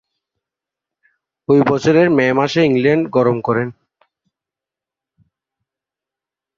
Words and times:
ঐ 1.49 1.55
বছরের 1.69 2.07
মে 2.09 2.27
মাসে 2.33 2.61
ইংল্যান্ড 2.65 3.03
গমন 3.09 3.37
করেন। 3.41 3.67